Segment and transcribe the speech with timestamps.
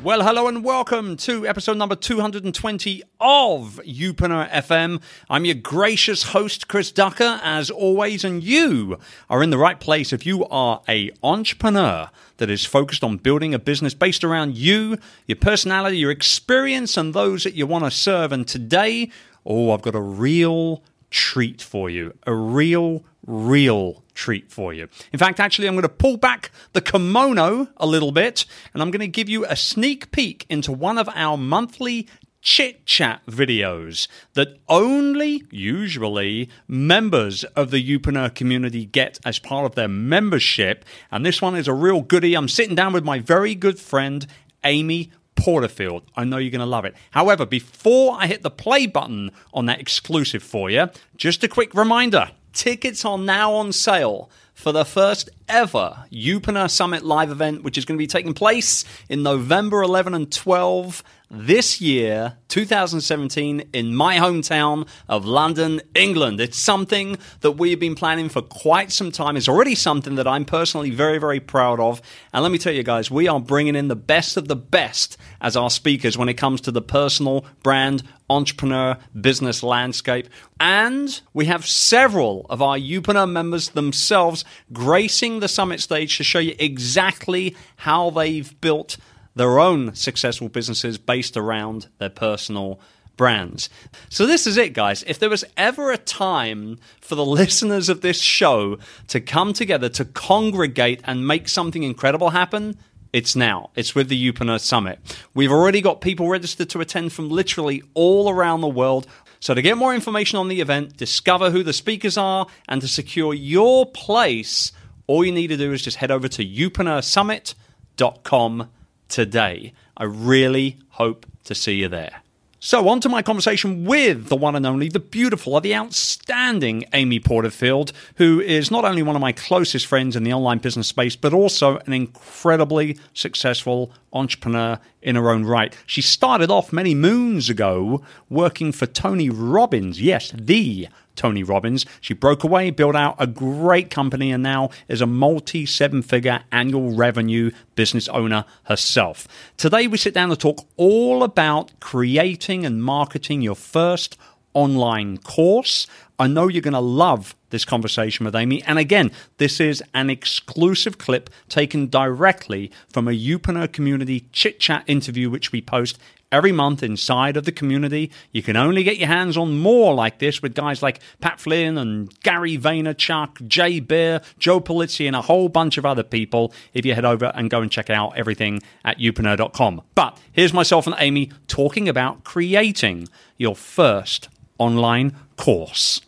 [0.00, 5.02] Well, hello and welcome to episode number 220 of Youpreneur FM.
[5.28, 10.12] I'm your gracious host, Chris Ducker, as always, and you are in the right place
[10.12, 14.98] if you are a entrepreneur that is focused on building a business based around you,
[15.26, 18.30] your personality, your experience, and those that you want to serve.
[18.30, 19.10] And today,
[19.44, 24.88] oh, I've got a real treat for you, a real, real treat for you.
[25.12, 28.90] In fact, actually, I'm going to pull back the kimono a little bit and I'm
[28.90, 32.08] going to give you a sneak peek into one of our monthly
[32.42, 39.76] chit chat videos that only usually members of the Youpreneur community get as part of
[39.76, 40.84] their membership.
[41.10, 42.34] And this one is a real goodie.
[42.34, 44.26] I'm sitting down with my very good friend,
[44.64, 46.02] Amy Porterfield.
[46.16, 46.96] I know you're going to love it.
[47.12, 51.72] However, before I hit the play button on that exclusive for you, just a quick
[51.74, 57.78] reminder tickets are now on sale for the first ever Youpreneur Summit live event, which
[57.78, 63.94] is going to be taking place in November 11 and 12 this year, 2017, in
[63.94, 66.40] my hometown of London, England.
[66.40, 69.36] It's something that we've been planning for quite some time.
[69.36, 72.00] It's already something that I'm personally very, very proud of.
[72.32, 75.18] And let me tell you guys, we are bringing in the best of the best
[75.40, 80.28] as our speakers when it comes to the personal brand entrepreneur business landscape.
[80.60, 86.38] And we have several of our Youpreneur members themselves gracing the summit stage to show
[86.38, 88.96] you exactly how they've built
[89.38, 92.80] their own successful businesses based around their personal
[93.18, 93.68] brands.
[94.08, 95.04] So, this is it, guys.
[95.06, 99.90] If there was ever a time for the listeners of this show to come together
[99.90, 102.78] to congregate and make something incredible happen,
[103.12, 103.68] it's now.
[103.74, 104.98] It's with the Youpreneur Summit.
[105.34, 109.06] We've already got people registered to attend from literally all around the world.
[109.40, 112.88] So, to get more information on the event, discover who the speakers are, and to
[112.88, 114.72] secure your place,
[115.06, 118.68] all you need to do is just head over to youpreneur.summit.com
[119.08, 119.72] today.
[119.96, 122.22] I really hope to see you there.
[122.60, 127.20] So, on to my conversation with the one and only, the beautiful, the outstanding Amy
[127.20, 131.14] Porterfield, who is not only one of my closest friends in the online business space,
[131.14, 135.76] but also an incredibly successful entrepreneur in her own right.
[135.86, 140.02] She started off many moons ago working for Tony Robbins.
[140.02, 141.84] Yes, the Tony Robbins.
[142.00, 146.40] She broke away, built out a great company, and now is a multi seven figure
[146.50, 149.28] annual revenue business owner herself.
[149.56, 154.16] Today, we sit down to talk all about creating and marketing your first
[154.54, 155.86] online course.
[156.18, 158.62] I know you're going to love this conversation with Amy.
[158.64, 164.84] And again, this is an exclusive clip taken directly from a Youpreneur community chit chat
[164.86, 165.98] interview, which we post
[166.30, 168.10] every month inside of the community.
[168.32, 171.78] You can only get your hands on more like this with guys like Pat Flynn
[171.78, 176.84] and Gary Vaynerchuk, Jay Baer, Joe Pulizzi, and a whole bunch of other people if
[176.84, 179.82] you head over and go and check out everything at youpreneur.com.
[179.94, 184.28] But here's myself and Amy talking about creating your first
[184.58, 186.00] online course.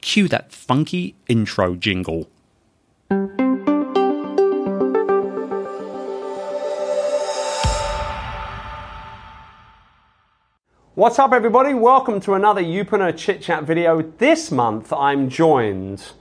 [0.00, 2.28] Cue that funky intro jingle.
[10.96, 11.74] What's up, everybody?
[11.74, 14.00] Welcome to another Youpreneur Chit Chat video.
[14.18, 16.12] This month, I'm joined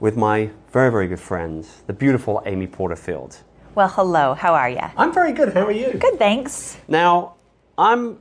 [0.00, 3.38] with my very, very good friend, the beautiful Amy Porterfield.
[3.74, 4.34] Well, hello.
[4.34, 4.82] How are you?
[4.98, 5.54] I'm very good.
[5.54, 5.94] How are you?
[5.94, 6.76] Good, thanks.
[6.88, 7.36] Now,
[7.78, 8.18] I'm.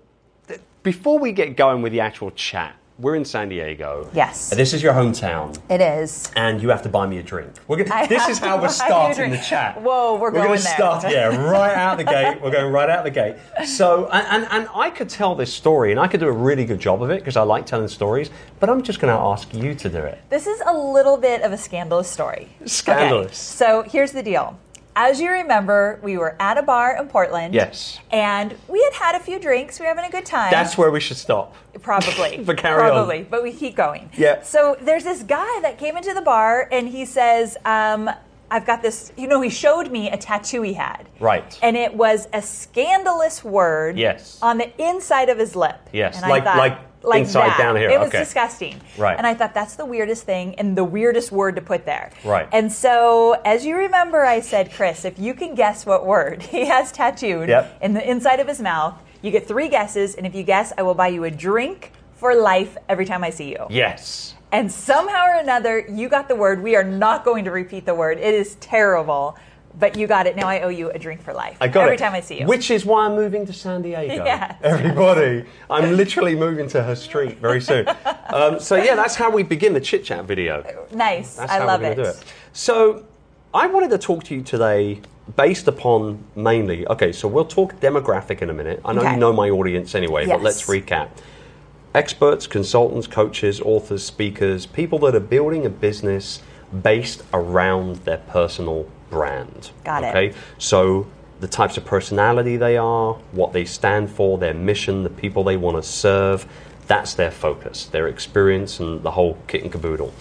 [0.81, 4.09] Before we get going with the actual chat, we're in San Diego.
[4.13, 4.49] Yes.
[4.49, 6.31] This is your hometown, It is.
[6.35, 7.51] and you have to buy me a drink.
[7.67, 9.81] We're gonna, this is how we're starting the chat.
[9.81, 10.75] Whoa, we're gonna going there.
[10.75, 12.41] start, yeah, right out the gate.
[12.41, 13.35] We're going right out the gate.
[13.65, 16.65] So, and, and, and I could tell this story, and I could do a really
[16.65, 18.29] good job of it because I like telling stories.
[18.59, 20.21] But I'm just going to ask you to do it.
[20.29, 22.49] This is a little bit of a scandalous story.
[22.65, 23.27] Scandalous.
[23.27, 24.57] Okay, so here's the deal.
[24.97, 27.53] As you remember, we were at a bar in Portland.
[27.53, 27.99] Yes.
[28.11, 29.79] And we had had a few drinks.
[29.79, 30.51] We were having a good time.
[30.51, 31.53] That's where we should stop.
[31.81, 32.37] Probably.
[32.45, 32.89] But carry on.
[32.91, 33.23] Probably.
[33.23, 34.09] But we keep going.
[34.15, 34.41] Yeah.
[34.43, 38.09] So there's this guy that came into the bar and he says, um,
[38.49, 41.09] I've got this, you know, he showed me a tattoo he had.
[41.19, 41.59] Right.
[41.61, 44.39] And it was a scandalous word Yes.
[44.41, 45.77] on the inside of his lip.
[45.91, 46.79] Yes, And like- thought, like
[47.13, 47.57] inside that.
[47.57, 48.19] down here, It was okay.
[48.19, 48.81] disgusting.
[48.97, 49.17] Right.
[49.17, 52.11] And I thought that's the weirdest thing and the weirdest word to put there.
[52.23, 52.47] Right.
[52.51, 56.65] And so, as you remember, I said, Chris, if you can guess what word he
[56.65, 57.77] has tattooed Yep.
[57.81, 60.15] in the inside of his mouth, you get three guesses.
[60.15, 63.29] And if you guess, I will buy you a drink for life every time I
[63.29, 63.65] see you.
[63.69, 64.33] Yes.
[64.51, 66.63] and somehow or another you got the word.
[66.63, 68.17] We are not going to repeat the word.
[68.19, 69.35] It is terrible.
[69.77, 70.35] But you got it.
[70.35, 71.57] Now I owe you a drink for life.
[71.59, 71.99] I got Every it.
[71.99, 72.45] time I see you.
[72.45, 74.13] Which is why I'm moving to San Diego.
[74.25, 74.57] Yes.
[74.63, 77.87] Everybody, I'm literally moving to her street very soon.
[78.29, 80.63] Um, so yeah, that's how we begin the chit chat video.
[80.93, 81.35] nice.
[81.35, 81.95] That's I how love it.
[81.95, 82.23] do it.
[82.53, 83.05] So
[83.53, 85.01] I wanted to talk to you today
[85.35, 86.87] based upon mainly.
[86.87, 88.79] Okay, so we'll talk demographic in a minute.
[88.85, 89.11] I know Okay.
[89.13, 91.09] you know my audience anyway, but let's recap.
[91.93, 96.41] Experts, consultants, coaches, authors, speakers, people that are building a business
[96.83, 99.71] based around their personal brand.
[99.85, 100.07] Got it.
[100.07, 100.37] okay?
[100.57, 101.07] So
[101.39, 105.57] the types of personality they are, what they stand for, their mission, the people they
[105.57, 106.45] want to serve,
[106.87, 110.13] that's their focus, their experience and the whole kit and caboodle.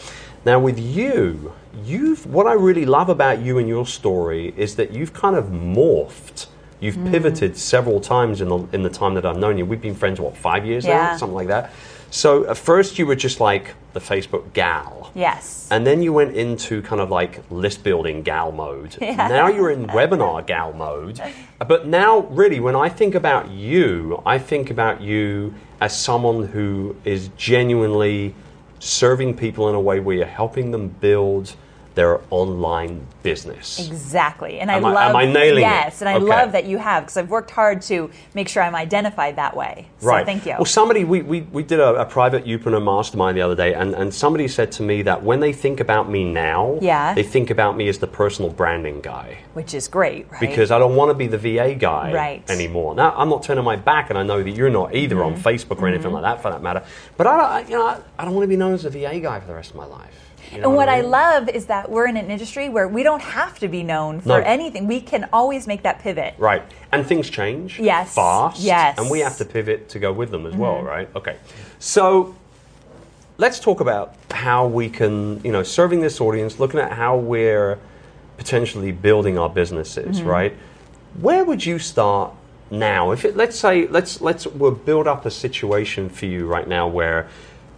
[0.44, 1.52] Now with you,
[1.84, 5.46] you've what I really love about you and your story is that you've kind of
[5.46, 6.46] morphed.
[6.80, 7.10] You've Mm.
[7.12, 9.64] pivoted several times in the in the time that I've known you.
[9.64, 11.70] We've been friends what, 5 years now, something like that.
[12.14, 15.10] So at first you were just like the Facebook gal.
[15.16, 15.66] Yes.
[15.72, 18.96] And then you went into kind of like list building gal mode.
[19.00, 21.20] Now you're in webinar gal mode.
[21.66, 26.94] But now, really, when I think about you, I think about you as someone who
[27.04, 28.34] is genuinely
[28.78, 31.56] serving people in a way where you're helping them build
[31.94, 33.86] their online business.
[33.86, 34.58] Exactly.
[34.60, 35.66] And I Am I- love am I nailing it?
[35.66, 36.24] Yes, and I Okay.
[36.24, 39.86] love that you have because I've worked hard to make sure I'm identified that way.
[40.00, 40.26] So right.
[40.26, 40.52] thank you.
[40.58, 43.94] Well, somebody, we, we, we did a, a private Youpreneur mastermind the other day, and,
[43.94, 47.14] and somebody said to me that when they think about me now, Yeah.
[47.14, 49.38] they think about me as the personal branding guy.
[49.54, 50.40] Which is great, right?
[50.40, 52.50] because I don't want to be the VA guy Right.
[52.50, 52.94] anymore.
[52.94, 55.48] Now, I'm not turning my back, and I know that you're not either on Mm-hmm.
[55.48, 56.82] Facebook or anything like that, for that matter.
[57.16, 58.90] But I, don't- I you know, I, I don't want to be known as a
[58.90, 60.20] VA guy for the rest of my life.
[60.52, 61.10] You know and what I mean?
[61.10, 64.28] love is that we're in an industry where we don't have to be known for
[64.28, 64.34] No.
[64.36, 64.86] anything.
[64.86, 66.34] We can always make that pivot.
[66.38, 66.62] Right,
[66.92, 67.78] and things change.
[67.80, 68.14] Yes.
[68.14, 68.60] Fast.
[68.60, 68.92] Yes.
[68.92, 69.02] Mm-hmm.
[69.02, 71.08] And we have to pivot to go with them as well, right?
[71.16, 71.36] Okay.
[71.78, 72.34] So
[73.38, 77.78] let's talk about how we can, you know, serving this audience, looking at how we're
[78.36, 80.28] potentially building our businesses, Mm-hmm.
[80.28, 80.56] right?
[81.20, 82.32] Where would you start
[82.70, 83.12] now?
[83.12, 86.88] If it, let's say let's let's we'll build up a situation for you right now
[86.88, 87.28] where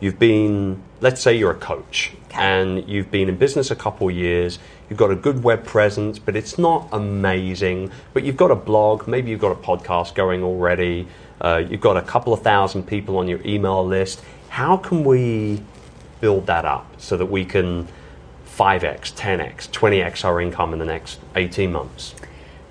[0.01, 2.39] you've been, let's say you're a coach Okay.
[2.43, 4.59] and you've been in business a couple years.
[4.89, 7.91] You've got a good web presence, but it's not amazing.
[8.13, 11.09] But you've got a blog, maybe you've got a podcast going already.
[11.41, 14.23] Uh, you've got a couple of thousand people on your email list.
[14.49, 15.63] How can we
[16.21, 17.89] build that up so that we can
[18.57, 22.15] 5x, 10x, 20x our income in the next 18 months?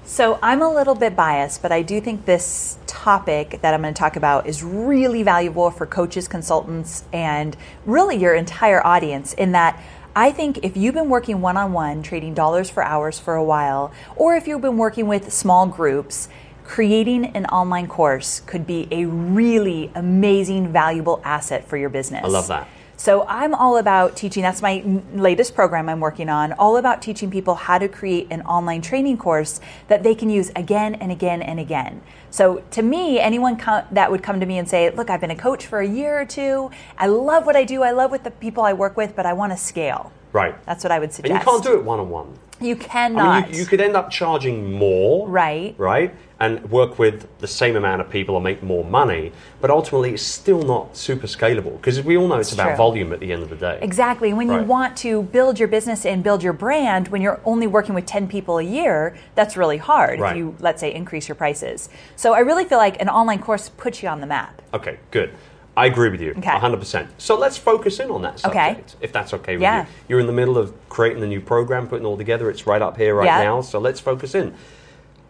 [0.04, 3.94] So I'm a little bit biased, but I do think this topic that I'm going
[3.94, 9.52] to talk about is really valuable for coaches, consultants, and really your entire audience in
[9.52, 9.84] that
[10.16, 13.44] I think if you've been working one on one, trading dollars for hours for a
[13.44, 16.30] while, or if you've been working with small groups,
[16.64, 22.24] creating an online course could be a really amazing, valuable asset for your business.
[22.24, 22.68] I love that.
[22.98, 24.42] So I'm all about teaching.
[24.42, 24.84] That's my
[25.14, 26.54] latest program I'm working on.
[26.54, 29.60] All about teaching people how to create an online training course
[29.90, 32.02] that they can use again and again and again.
[32.32, 35.32] So to me, anyone co- that would come to me and say, "Look, I've been
[35.32, 36.72] a coach for a year or two.
[36.98, 37.84] I love what I do.
[37.84, 40.56] I love what the people I work with, but I want to scale." Right.
[40.66, 41.32] That's what I would suggest.
[41.32, 42.28] and you can't do it one on one.
[42.60, 43.46] You I cannot.
[43.46, 45.76] mean, you, you could end up charging more, Right.
[45.78, 50.14] Right, and work with the same amount of people and make more money, but ultimately
[50.14, 52.78] it's still not super scalable because we all know it's, It's about true.
[52.78, 53.80] volume at the end of the day.
[53.82, 54.34] Exactly.
[54.34, 57.96] When you want to build your business and build your brand, when you're only working
[57.96, 60.32] with 10 people a year, that's really hard Right.
[60.32, 61.88] if you, let's say, increase your prices.
[62.18, 64.62] So I really feel like an online course puts you on the map.
[64.74, 65.32] Okay, good.
[65.78, 66.50] I agree with you, Okay.
[66.52, 67.08] 100%.
[67.18, 68.68] So let's focus in on that Okay.
[68.76, 69.82] subject, if that's okay with Yeah.
[69.82, 69.88] you.
[70.10, 72.50] You're in the middle of creating the new program, putting it all together.
[72.50, 73.44] It's right up here right Yeah.
[73.44, 73.62] now.
[73.62, 74.54] So let's focus in.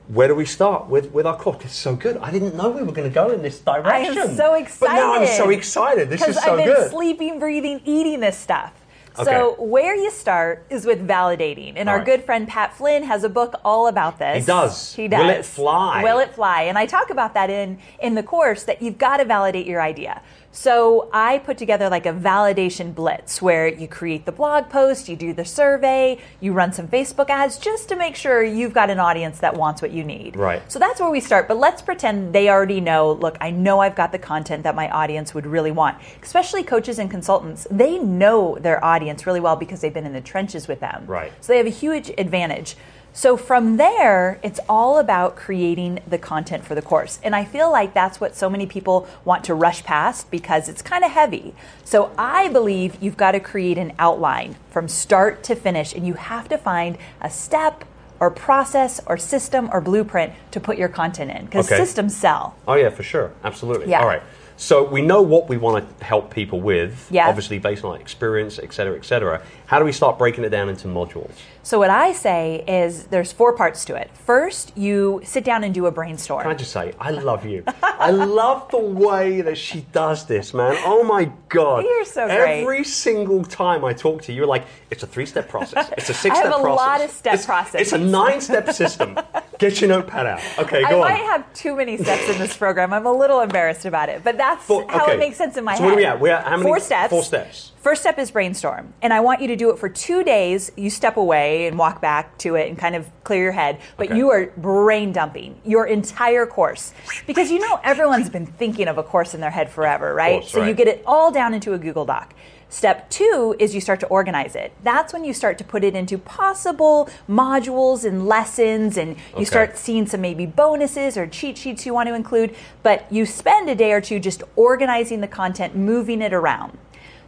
[0.08, 1.64] Where do we start with, with our course?
[1.66, 2.18] It's so good.
[2.18, 4.18] I didn't know we were going to go in this direction.
[4.18, 4.94] I am so excited.
[4.94, 6.10] But now I'm so excited.
[6.10, 6.92] This is Because so I've been good.
[6.92, 8.74] sleeping, breathing, eating this stuff.
[9.18, 9.24] Okay.
[9.32, 12.06] So where you start is with validating, and All our right.
[12.06, 14.44] good friend Pat Flynn has a book all about this.
[14.44, 14.94] He does.
[14.94, 15.22] He does.
[15.22, 16.04] Will It Fly?
[16.04, 16.64] Will it fly?
[16.64, 19.82] And I talk about that in in the course that you've got to validate your
[19.82, 20.22] idea.
[20.56, 25.18] So I put together like a validation blitz where you create the blog post, you
[25.18, 28.98] do the survey, you run some Facebook ads just to make sure you've got an
[28.98, 30.38] audience that wants what you need.
[30.38, 30.62] Right.
[30.72, 31.50] So that's where we start.
[31.50, 34.90] But let's pretend they already know look, I know I've got the content that my
[34.90, 35.98] audience would really want.
[36.24, 40.22] Especially coaches and consultants, they know their audience really well because they've been in the
[40.22, 41.06] trenches with them.
[41.06, 41.34] Right.
[41.42, 42.78] So they have a huge advantage.
[43.15, 47.17] So from there, it's all about creating the content for the course.
[47.24, 50.81] And I feel like that's what so many people want to rush past because it's
[50.81, 51.55] kind of heavy.
[51.86, 56.15] So I believe you've got to create an outline from start to finish, and you
[56.15, 57.86] have to find a step
[58.19, 61.77] or process or system or blueprint to put your content in because Okay.
[61.81, 62.55] systems sell.
[62.67, 63.89] Oh yeah, for sure, absolutely.
[63.89, 64.01] Yeah.
[64.01, 64.24] All right.
[64.57, 67.27] So we know what we want to help people with, Yeah.
[67.27, 69.41] obviously based on experience, et cetera, et cetera.
[69.67, 71.31] How do we start breaking it down into modules?
[71.63, 74.12] So what I say is there's four parts to it.
[74.15, 76.43] First, you sit down and do a brainstorm.
[76.43, 77.63] Can I just say, I love you.
[77.81, 80.75] I love the way that she does this, man.
[80.86, 81.84] Oh my God.
[81.84, 82.62] You're so great.
[82.62, 85.89] Every single time I talk to you, you're like, it's a three step process.
[85.98, 86.45] It's a six-step process.
[86.45, 86.77] I have a process.
[86.86, 87.81] lot of step it's, processes.
[87.81, 89.17] It's a nine step system.
[89.57, 90.41] Get your notepad out.
[90.60, 91.07] Okay, go on.
[91.07, 91.27] I might on.
[91.31, 92.93] have too many steps in this program.
[92.93, 95.75] I'm a little embarrassed about it, but that's Four- how it makes sense in my
[95.75, 95.86] So head.
[95.86, 96.19] what are we at?
[96.19, 97.10] We're at how many- Four steps.
[97.10, 97.72] four steps.
[97.86, 100.72] First step is brainstorm, and I want you to do it for two days.
[100.75, 104.08] You step away and walk back to it and kind of clear your head, but
[104.08, 104.18] Okay.
[104.18, 106.94] you are brain dumping your entire course
[107.27, 110.39] because you know everyone's been thinking of a course in their head forever, right?
[110.39, 112.34] course, so you get it all down into a Google Doc.
[112.70, 114.74] Step two is you start to organize it.
[114.84, 119.46] That's when you start to put it into possible modules and lessons, and you Okay.
[119.46, 122.56] start seeing some maybe bonuses or cheat sheets you want to include.
[122.82, 126.80] But you spend a day or two just organizing the content, moving it around.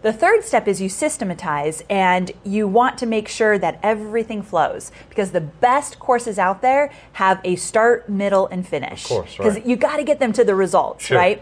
[0.08, 4.90] The third step is you systematize and you want to make sure that everything flows
[5.10, 9.04] because the best courses out there have a start, middle, and finish.
[9.04, 9.54] Of course, right.
[9.54, 11.18] Because you got to get them to the results, Sure.
[11.18, 11.42] right?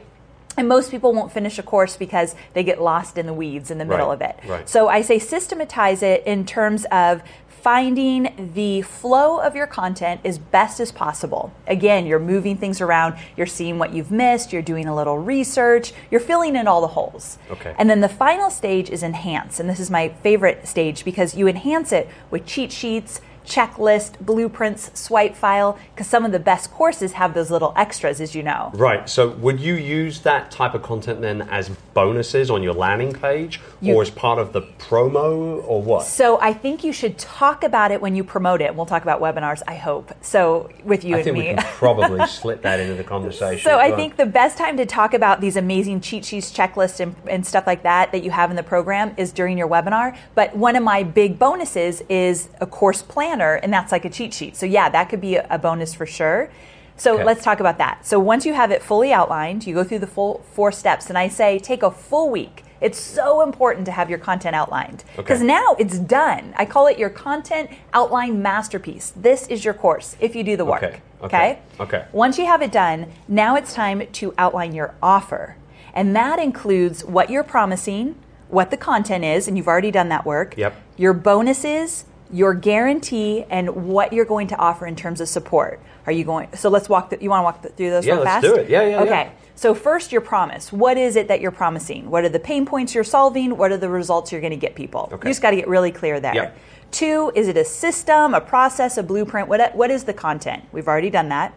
[0.57, 3.77] And most people won't finish a course because they get lost in the weeds in
[3.77, 4.35] the middle Right, of it.
[4.49, 4.67] right.
[4.67, 7.21] So I say systematize it in terms of
[7.65, 11.51] finding the flow of your content as best as possible.
[11.65, 15.91] Again, you're moving things around, you're seeing what you've missed, you're doing a little research,
[16.11, 17.39] you're filling in all the holes.
[17.49, 17.73] Okay.
[17.79, 19.59] And then the final stage is enhance.
[19.59, 24.91] And this is my favorite stage because you enhance it with cheat sheets, checklist, blueprints,
[24.99, 28.71] swipe file, because some of the best courses have those little extras, as you know.
[28.73, 29.07] Right.
[29.09, 33.61] So would you use that type of content then as bonuses on your landing page
[33.81, 36.03] You- or as part of the promo or what?
[36.03, 38.75] So I think you should talk about it when you promote it.
[38.75, 40.11] We'll talk about webinars, I hope.
[40.21, 43.63] So with you I and think we can probably slip that into the conversation.
[43.75, 47.15] So I think the best time to talk about these amazing cheat sheets, checklists, and,
[47.27, 50.15] and stuff like that that you have in the program is during your webinar.
[50.35, 53.01] But one of my big bonuses is a course
[53.35, 54.55] planner, and that's like a cheat sheet.
[54.55, 56.49] So yeah, that could be a, bonus for sure.
[56.97, 57.23] So Okay.
[57.23, 58.05] let's talk about that.
[58.05, 61.17] So once you have it fully outlined, you go through the full four steps, and
[61.17, 62.63] I say take a full week.
[62.81, 65.47] It's so important to have your content outlined because Okay.
[65.47, 66.53] now it's done.
[66.57, 69.13] I call it your content outline masterpiece.
[69.15, 70.83] This is your course if you do the work.
[70.83, 71.59] Okay, okay, okay?
[71.79, 72.05] okay.
[72.11, 75.55] Once you have it done, now it's time to outline your offer.
[75.93, 78.15] And that includes what you're promising,
[78.49, 80.55] what the content is, and you've already done that work.
[80.57, 80.75] Yep.
[80.97, 85.79] Your bonuses, your guarantee, and what you're going to offer in terms of support.
[86.05, 86.49] Are you going?
[86.55, 87.13] So let's walk.
[87.19, 88.55] You want to walk th- through those Yeah, real let's fast?
[88.55, 88.69] do it.
[88.69, 89.09] Yeah, yeah, Okay.
[89.09, 89.29] yeah.
[89.55, 90.71] So first, your promise.
[90.73, 92.09] What is it that you're promising?
[92.09, 93.57] What are the pain points you're solving?
[93.57, 95.09] What are the results you're going to get people?
[95.13, 95.29] Okay.
[95.29, 96.35] You just got to get really clear there.
[96.35, 96.57] Yep.
[96.91, 99.47] Two, is it a system, a process, a blueprint?
[99.47, 100.63] What, what is the content?
[100.71, 101.53] We've already done that.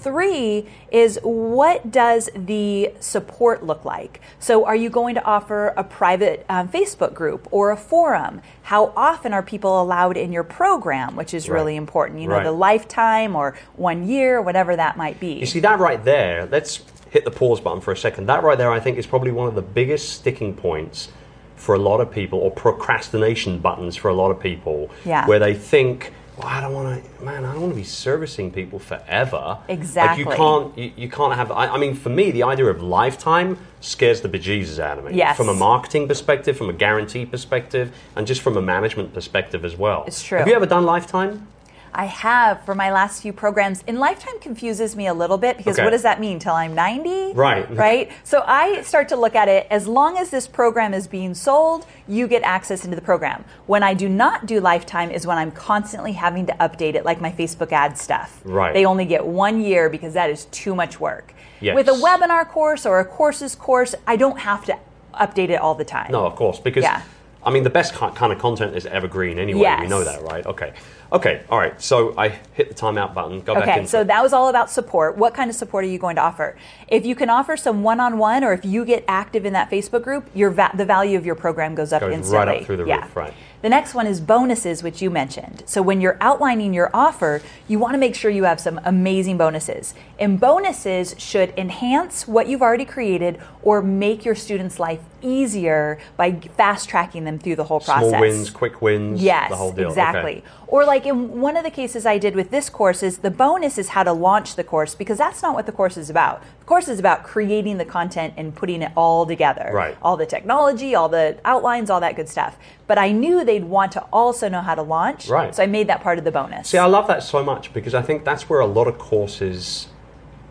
[0.00, 4.20] Three is what does the support look like?
[4.38, 8.40] So, are you going to offer a private um, Facebook group or a forum?
[8.62, 11.56] How often are people allowed in your program, which is Right.
[11.56, 12.20] really important?
[12.20, 12.44] You know, Right.
[12.44, 15.32] the lifetime or one year, whatever that might be.
[15.34, 16.48] You see that right there?
[16.50, 16.80] Let's
[17.10, 18.26] hit the pause button for a second.
[18.26, 21.08] That right there, I think, is probably one of the biggest sticking points
[21.56, 25.26] for a lot of people, or procrastination buttons for a lot of people, Yeah.
[25.26, 28.50] where they think, "Well, I don't want to, man, I don't want to be servicing
[28.50, 30.24] people forever." Exactly.
[30.24, 31.50] Like you can't, you, you can't have.
[31.50, 35.14] I, I mean, for me, the idea of lifetime scares the bejesus out of me.
[35.14, 35.36] Yes.
[35.36, 39.76] From a marketing perspective, from a guarantee perspective, and just from a management perspective as
[39.76, 40.04] well.
[40.06, 40.38] It's true.
[40.38, 41.46] Have you ever done lifetime?
[41.92, 43.82] I have for my last few programs.
[43.88, 45.84] And lifetime confuses me a little bit because Okay.
[45.84, 46.38] what does that mean?
[46.38, 47.32] Till I'm 90?
[47.34, 47.68] Right.
[47.76, 48.10] Right?
[48.24, 51.86] So I start to look at it as long as this program is being sold,
[52.06, 53.44] you get access into the program.
[53.66, 57.20] When I do not do lifetime is when I'm constantly having to update it, like
[57.20, 58.40] my Facebook ad stuff.
[58.44, 58.72] Right.
[58.74, 61.34] They only get one year because that is too much work.
[61.60, 61.74] Yes.
[61.74, 64.78] With a webinar course or a courses course, I don't have to
[65.14, 66.10] update it all the time.
[66.12, 67.02] No, of course, because Yeah.
[67.42, 69.76] I mean the best kind of content is evergreen anyway.
[69.80, 70.44] We know that, right?
[70.44, 70.72] Okay,
[71.12, 71.80] okay, all right.
[71.80, 73.40] So I hit the timeout button.
[73.40, 73.70] Go back in.
[73.70, 75.16] Okay, so that was all about support.
[75.16, 76.56] What kind of support are you going to offer?
[76.88, 80.28] If you can offer some one-on-one, or if you get active in that Facebook group,
[80.34, 82.58] your va- the value of your program goes up Goes right instantly.
[82.58, 83.02] up through the yeah.
[83.02, 83.34] roof, right.
[83.62, 85.64] The next one is bonuses, which you mentioned.
[85.66, 89.36] So when you're outlining your offer, you want to make sure you have some amazing
[89.36, 89.92] bonuses.
[90.18, 96.32] And bonuses should enhance what you've already created or make your students' life easier by
[96.56, 98.08] fast tracking them through the whole process.
[98.08, 99.22] Small wins, quick wins.
[99.22, 99.88] Yes, the whole deal.
[99.88, 100.38] exactly.
[100.38, 100.44] Okay.
[100.70, 103.76] Or like in one of the cases I did with this course is the bonus
[103.76, 106.42] is how to launch the course because that's not what the course is about.
[106.60, 109.70] The course is about creating the content and putting it all together.
[109.74, 109.96] Right.
[110.00, 112.56] All the technology, all the outlines, all that good stuff.
[112.86, 115.28] But I knew they'd want to also know how to launch.
[115.28, 115.52] Right.
[115.52, 116.68] So I made that part of the bonus.
[116.68, 119.88] See, I love that so much because I think that's where a lot of courses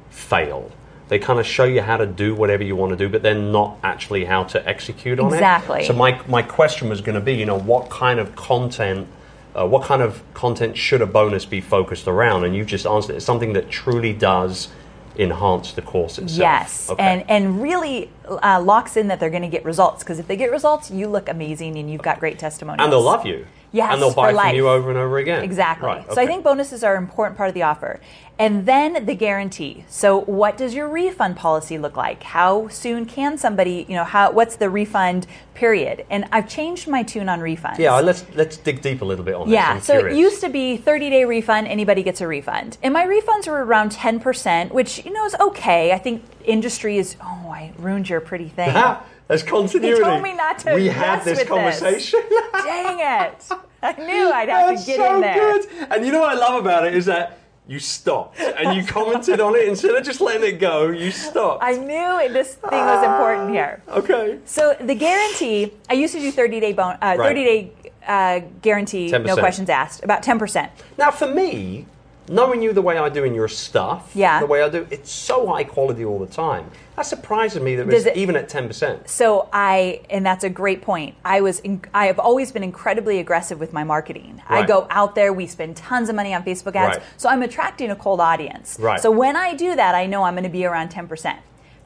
[0.09, 0.69] fail.
[1.07, 3.53] They kind of show you how to do whatever you want to do, but then
[3.53, 5.79] not actually how to execute on Exactly.
[5.79, 5.81] it.
[5.83, 5.85] Exactly.
[5.85, 9.07] So my my question was going to be, you know, what kind of content,
[9.55, 12.43] uh, what kind of content should a bonus be focused around?
[12.45, 13.21] And you've just answered it.
[13.21, 14.69] Something that truly does
[15.17, 16.39] enhance the course itself.
[16.39, 17.03] Yes, Okay.
[17.03, 20.37] and and really uh, locks in that they're going to get results because if they
[20.37, 22.85] get results, you look amazing and you've got great testimonials.
[22.85, 23.45] and they'll love you.
[23.71, 24.55] Yes, and they'll buy from life.
[24.55, 25.43] you over and over again.
[25.43, 25.87] Exactly.
[25.87, 27.99] Right, So I think bonuses are an important part of the offer.
[28.39, 29.83] And then the guarantee.
[29.89, 32.23] So what does your refund policy look like?
[32.23, 36.05] How soon can somebody, you know, how what's the refund period?
[36.09, 37.77] And I've changed my tune on refunds.
[37.79, 39.89] Yeah, let's let's dig deep a little bit on Yeah, this.
[39.89, 40.17] I'm so curious.
[40.17, 42.77] it used to be 30 day refund, anybody gets a refund.
[42.81, 45.91] And my refunds were around 10%, which, you know, is okay.
[45.91, 48.73] I think industry is, oh, I ruined your pretty thing.
[49.29, 49.95] Ah, There's continuity.
[49.99, 52.19] You told me not to We had this conversation.
[52.53, 53.45] Dang it.
[53.83, 55.35] I knew I'd have That's to get so in there.
[55.35, 55.67] good.
[55.91, 59.39] And you know what I love about it is that you stopped and you commented
[59.39, 60.87] on it instead of just letting it go.
[60.89, 61.63] You stopped.
[61.63, 63.83] I knew this thing was important here.
[63.89, 64.39] okay.
[64.45, 67.71] So the guarantee, I used to do 30 day bon- uh, 30 day
[68.07, 69.37] uh, guarantee, no 10%.
[69.39, 70.67] questions asked, about 10%.
[70.97, 71.85] Now, for me,
[72.29, 74.39] knowing you the way I do in your stuff, Yeah.
[74.39, 76.69] the way I do, it's so high quality all the time.
[76.95, 79.09] That surprises me that Does it's it- even at ten percent.
[79.09, 81.15] So I, and that's a great point.
[81.25, 84.41] I was, in, I have always been incredibly aggressive with my marketing.
[84.47, 87.05] I go out there, we spend tons of money on Facebook ads, Right.
[87.17, 88.77] so I'm attracting a cold audience.
[88.79, 88.99] Right.
[89.01, 91.37] So when I do that, I know I'm going to be around 10%,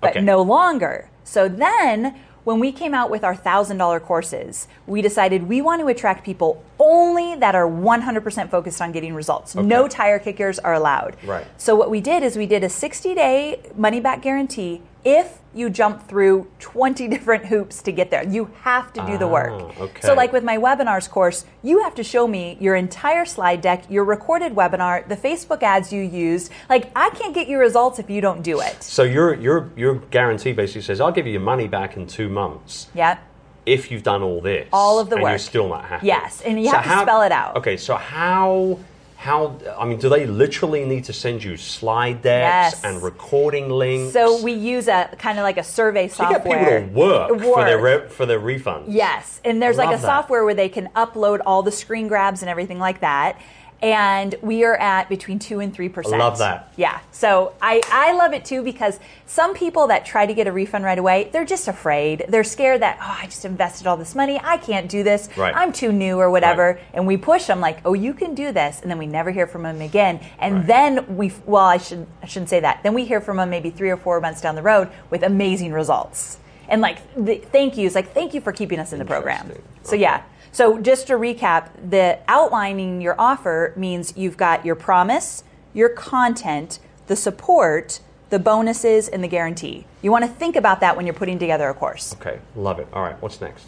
[0.02, 0.22] but Okay.
[0.22, 1.10] no longer.
[1.24, 5.88] So then, when we came out with our $1,000 courses, we decided we want to
[5.88, 9.56] attract people only that are 100% focused on getting results.
[9.56, 11.16] No tire kickers are allowed.
[11.24, 11.48] Right.
[11.58, 15.70] So what we did is we did a 60 day money back guarantee if you
[15.70, 18.24] jump through 20 different hoops to get there.
[18.24, 19.52] You have to do the work.
[19.52, 20.02] Ah, okay.
[20.02, 23.90] So like with my webinars course, you have to show me your entire slide deck,
[23.90, 26.52] your recorded webinar, the Facebook ads you used.
[26.70, 28.82] Like I can't get you results if you don't do it.
[28.84, 32.30] So your your your guarantee basically says, "I'll give you your money back in two
[32.30, 33.18] months Yeah.
[33.66, 35.32] if you've done all this." All of the and work.
[35.32, 36.08] You're still not happy.
[36.08, 37.56] Yes, and you have to spell it out.
[37.58, 38.80] Okay, so how?
[39.24, 42.84] How I mean, do they literally need to send you slide decks Yes.
[42.84, 44.12] and recording links?
[44.12, 46.82] So we use a kind of like a survey So you software.
[46.82, 48.04] get people to work, for their Work.
[48.04, 48.84] re- for their refunds.
[48.90, 50.02] Yes, and there's like a that.
[50.02, 53.40] software where they can upload all the screen grabs and everything like that.
[53.84, 56.18] And we are at between two and three percent.
[56.18, 56.72] Love that.
[56.78, 57.02] Yeah.
[57.12, 60.86] So I, I love it too because some people that try to get a refund
[60.86, 62.26] right away, they're just afraid.
[62.30, 64.40] They're scared that, oh, I just invested all this money.
[64.42, 65.28] I can't do this.
[65.36, 65.54] Right.
[65.54, 66.76] I'm too new or whatever.
[66.76, 66.82] Right.
[66.94, 68.82] And we push them like, oh, you can do this.
[68.82, 70.22] And then we never hear from them again.
[70.40, 70.68] And Right.
[70.68, 72.84] then we, well, I, should, I shouldn't say that.
[72.84, 75.74] Then we hear from them maybe three or four months down the road with amazing
[75.74, 76.38] results.
[76.70, 79.52] And like, the thank yous, like, thank you for keeping us in the program.
[79.84, 80.24] So, yeah.
[80.54, 86.78] So, just to recap, the outlining your offer means you've got your promise, your content,
[87.08, 89.88] the support, the bonuses, and the guarantee.
[90.04, 92.16] You want to think about that when you're putting together a course.
[92.22, 92.88] Okay, love it.
[92.94, 93.66] All right, what's next?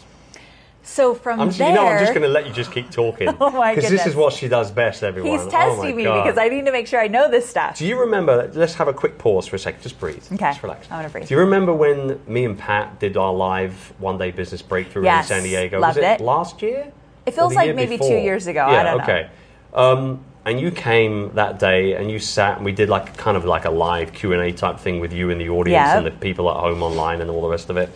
[0.88, 2.90] So, from I'm just, there, you know, I'm just going to let you just keep
[2.92, 3.28] talking.
[3.40, 5.32] Oh my Because this is what she does best, everyone.
[5.32, 6.22] he's Oh testing me God.
[6.22, 7.76] because I need to make sure I know this stuff.
[7.76, 8.48] Do you remember?
[8.54, 9.82] Let's have a quick pause for a second.
[9.82, 10.22] Just breathe.
[10.32, 10.86] Okay, Just relax.
[10.88, 11.26] I'm gonna breathe.
[11.26, 15.24] Do you remember when me and Pat did our live one day business breakthrough Yes,
[15.24, 15.80] in San Diego?
[15.80, 16.20] loved Was it, it.
[16.20, 16.92] last year?
[17.26, 18.64] It feels like year maybe two years ago.
[18.64, 19.02] I don't know.
[19.02, 19.28] okay.
[19.74, 23.44] Um, and you came that day and you sat and we did like kind of
[23.44, 25.96] like a live Q&A type thing with you in the audience Yeah.
[25.98, 27.90] and the people at home online and all the rest of it.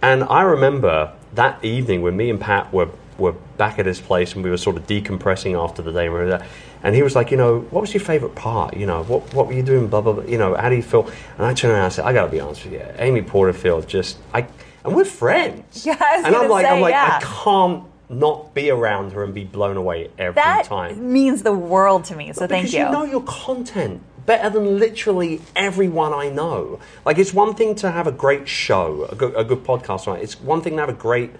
[0.00, 4.34] And I remember that evening when me and Pat were, were back at his place
[4.34, 6.06] and we were sort of decompressing after the day.
[6.06, 6.46] And, we were there,
[6.82, 8.76] and he was like, you know, what was your favorite part?
[8.76, 9.86] You know, what, what were you doing?
[9.86, 10.24] Blah, blah, blah.
[10.24, 11.10] You know, how do you feel?
[11.38, 12.86] And I turned around and I said, I got to be honest with you.
[12.98, 14.46] Amy Porterfield just, I,
[14.84, 15.86] and we're friends.
[15.86, 17.20] Yeah, I was and I'm like, say, I'm like, yeah.
[17.20, 20.94] I can't not be around her and be blown away every That time.
[20.94, 22.32] That means the world to me.
[22.32, 22.80] So, thank you.
[22.80, 26.80] you know your content better than literally everyone I know.
[27.04, 30.22] Like it's one thing to have a great show, a good, a good podcast, right?
[30.22, 31.30] It's one thing to have a great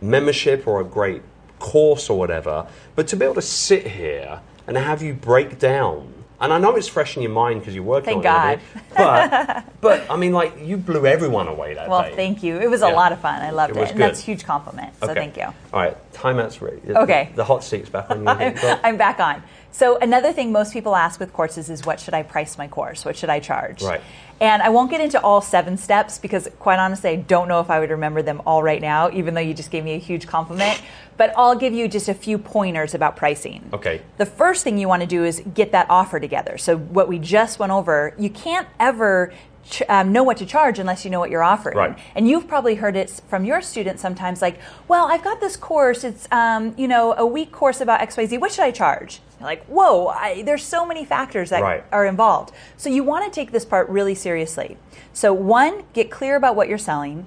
[0.00, 1.22] membership or a great
[1.58, 6.10] course or whatever, but to be able to sit here and have you break down.
[6.40, 8.60] And I know it's fresh in your mind because you're working Thank on it.
[8.94, 12.14] But, but I mean, like you blew everyone away that well, day.
[12.16, 12.58] thank you.
[12.58, 12.92] It was a Yeah.
[12.94, 13.40] lot of fun.
[13.40, 13.90] I loved It it.
[13.92, 14.92] And that's a huge compliment.
[15.00, 15.14] So, Okay.
[15.14, 15.44] thank you.
[15.44, 16.80] All right, timeout's ready.
[16.88, 17.28] Okay.
[17.30, 18.28] The, the hot seat's back on you.
[18.84, 19.42] I'm back on.
[19.74, 23.04] So another thing most people ask with courses is what should I price my course?
[23.04, 23.82] What should I charge?
[23.82, 24.00] Right.
[24.40, 27.70] And I won't get into all seven steps because quite honestly, I don't know if
[27.70, 30.28] I would remember them all right now, even though you just gave me a huge
[30.28, 30.80] compliment.
[31.16, 33.68] But I'll give you just a few pointers about pricing.
[33.72, 34.00] Okay.
[34.16, 36.56] The first thing you want to do is get that offer together.
[36.56, 39.32] So what we just went over, you can't ever
[39.68, 41.76] ch- um, know what to charge unless you know what you're offering.
[41.76, 41.98] Right.
[42.14, 46.04] And you've probably heard it from your students sometimes, like, "Well, I've got this course.
[46.04, 48.38] It's um, you know a week course about X Y Z.
[48.38, 50.08] What should I charge?" Like, "Whoa!
[50.08, 51.84] I, there's so many factors that Right.
[51.92, 54.76] are involved." So you want to take this part really seriously.
[55.12, 57.26] So one, get clear about what you're selling.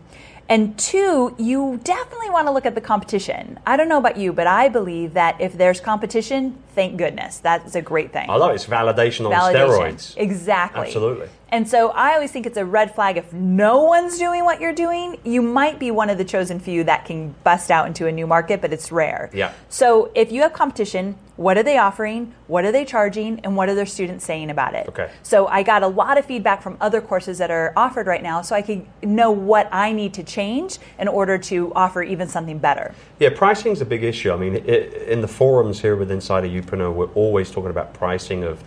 [0.50, 3.60] And two, you definitely want to look at the competition.
[3.68, 7.40] I don't know about you, but I believe that if there's competition, thank goodness.
[7.40, 8.30] That's a great thing.
[8.30, 8.56] I love it.
[8.56, 9.68] It's validation on Validation.
[9.68, 10.14] steroids.
[10.16, 10.86] Exactly.
[10.88, 11.28] Absolutely.
[11.50, 14.72] And so I always think it's a red flag if no one's doing what you're
[14.74, 18.12] doing, you might be one of the chosen few that can bust out into a
[18.14, 19.30] new market, but it's rare.
[19.34, 19.52] Yeah.
[19.68, 22.34] So if you have competition, what are they offering?
[22.48, 23.40] What are they charging?
[23.42, 24.88] And what are their students saying about it?
[24.90, 25.10] Okay.
[25.22, 28.42] So I got a lot of feedback from other courses that are offered right now
[28.42, 32.58] so I could know what I need to change in order to offer even something
[32.58, 32.94] better.
[33.20, 34.32] Yeah, pricing is a big issue.
[34.32, 38.44] I mean, i in the forums here with Insider Youpreneur, we're always talking about pricing
[38.44, 38.64] of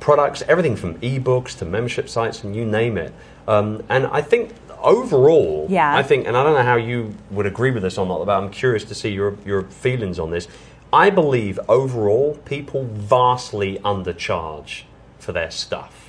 [0.00, 3.12] products, everything from ebooks to membership sites, and you name it.
[3.46, 5.96] Um, and I think overall, Yeah.
[5.96, 8.36] I think, and I don't know how you would agree with this or not, but
[8.36, 10.48] I'm curious to see your your feelings on this.
[10.92, 14.82] I believe overall, people vastly undercharge
[15.20, 15.99] for their stuff.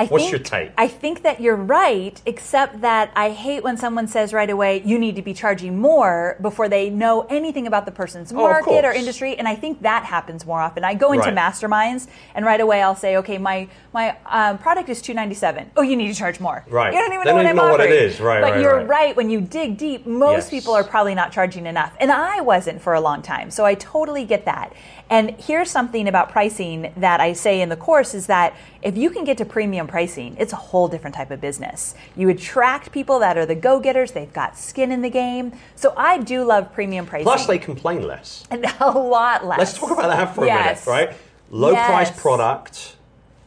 [0.00, 0.72] I What's think, your take?
[0.78, 4.98] I think that you're right, except that I hate when someone says right away, you
[4.98, 8.92] need to be charging more before they know anything about the person's Oh, market or
[8.92, 9.36] industry.
[9.36, 10.84] And I think that happens more often.
[10.84, 11.36] I go into Right.
[11.36, 15.70] masterminds and right away I'll say, okay, my, my um, product is two ninety seven.
[15.76, 16.64] Oh, you need to charge more.
[16.70, 16.94] Right.
[16.94, 18.20] You don't even They know don't what even I'm know what it is.
[18.20, 18.88] Right, But right, you're right.
[18.88, 19.16] right.
[19.16, 20.50] When you dig deep, most Yes.
[20.50, 21.92] people are probably not charging enough.
[22.00, 23.50] And I wasn't for a long time.
[23.50, 24.72] So I totally get that.
[25.10, 29.10] And here's something about pricing that I say in the course is that if you
[29.10, 31.94] can get to premium pricing, it's a whole different type of business.
[32.16, 35.52] You attract people that are the go getters, they've got skin in the game.
[35.76, 37.24] So I do love premium pricing.
[37.24, 38.44] Plus, they complain less.
[38.50, 39.58] and a lot less.
[39.58, 41.12] Let's talk about that for a minute, right?
[41.50, 42.20] Low price Yes.
[42.20, 42.96] product,